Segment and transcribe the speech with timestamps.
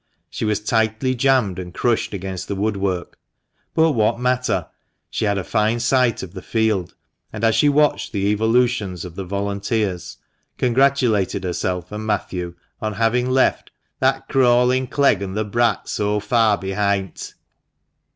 [0.31, 3.19] She was tightly jammed and crushed against the woodwork;
[3.75, 4.65] but what matter?
[5.11, 6.95] she had a fine sight of the field,
[7.31, 10.17] and as she watched the evolutions of the volunteers,
[10.57, 13.69] congratulated herself and Matthew on having left
[13.99, 17.35] "that crawling Clegg an' the brat so far behint."